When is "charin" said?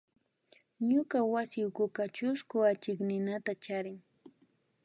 3.63-3.99